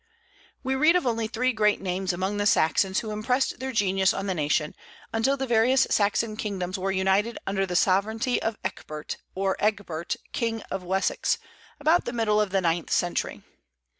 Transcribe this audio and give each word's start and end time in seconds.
We 0.63 0.73
read 0.73 0.95
of 0.95 1.05
only 1.05 1.27
three 1.27 1.53
great 1.53 1.79
names 1.79 2.11
among 2.11 2.37
the 2.37 2.47
Saxons 2.47 3.01
who 3.01 3.11
impressed 3.11 3.59
their 3.59 3.71
genius 3.71 4.15
on 4.15 4.25
the 4.25 4.33
nation, 4.33 4.73
until 5.13 5.37
the 5.37 5.45
various 5.45 5.85
Saxon 5.91 6.37
kingdoms 6.37 6.79
were 6.79 6.89
united 6.91 7.37
under 7.45 7.67
the 7.67 7.75
sovereignty 7.75 8.41
of 8.41 8.57
Ecgberht, 8.63 9.17
or 9.35 9.55
Egbert, 9.59 10.15
king 10.31 10.63
of 10.71 10.81
Wessex, 10.83 11.37
about 11.79 12.05
the 12.05 12.13
middle 12.13 12.41
of 12.41 12.49
the 12.49 12.61
ninth 12.61 12.89
century. 12.89 13.43